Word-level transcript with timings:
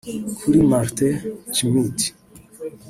Kuri 0.39 0.59
Martin 0.71 1.13
Schmid 1.55 1.97